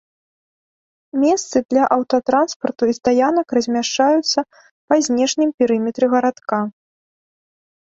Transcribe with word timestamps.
Месцы 1.23 1.57
для 1.73 1.83
аўтатранспарту 1.97 2.83
і 2.93 2.97
стаянак 3.01 3.47
размяшчаюцца 3.61 4.39
па 4.87 4.95
знешнім 5.13 5.49
перыметры 5.63 6.05
гарадка. 6.17 6.57